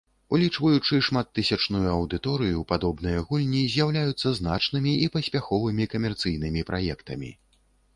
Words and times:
Улічваючы 0.35 0.95
шматтысячную 1.07 1.83
аўдыторыю, 1.97 2.65
падобныя 2.73 3.19
гульні 3.29 3.63
з'яўляюцца 3.77 4.35
значнымі 4.43 4.99
і 5.07 5.15
паспяховымі 5.19 5.83
камерцыйнымі 5.97 6.69
праектамі. 6.73 7.29